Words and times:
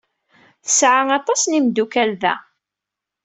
Tesɛa 0.63 1.03
aṭas 1.19 1.41
n 1.45 1.55
yimeddukal 1.55 2.11
da. 2.21 2.33